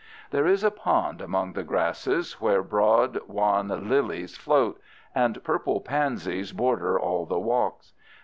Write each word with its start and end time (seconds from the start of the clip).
There 0.31 0.47
is 0.47 0.63
a 0.63 0.71
pond 0.71 1.21
among 1.21 1.53
the 1.53 1.61
grasses, 1.63 2.41
where 2.41 2.63
broad, 2.63 3.19
wan 3.27 3.67
lilies 3.87 4.35
float, 4.35 4.81
and 5.13 5.43
purple 5.43 5.79
pansies 5.79 6.51
border 6.53 6.99
all 6.99 7.27
the 7.27 7.37
walks. 7.37 7.93